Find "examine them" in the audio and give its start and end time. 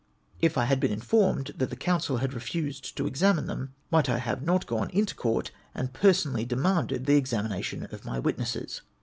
3.05-3.75